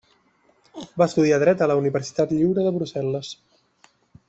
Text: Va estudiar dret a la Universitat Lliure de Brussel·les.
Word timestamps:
Va 1.01 1.07
estudiar 1.11 1.39
dret 1.43 1.61
a 1.61 1.67
la 1.73 1.77
Universitat 1.81 2.35
Lliure 2.39 2.65
de 2.69 2.73
Brussel·les. 2.79 3.31